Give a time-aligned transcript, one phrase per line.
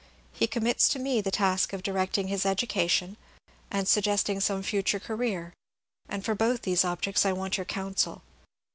[0.33, 3.17] He commits to me the task of directing his education,
[3.69, 5.53] and suggesting some future career,
[6.09, 8.23] and for both these objects I want your counsel."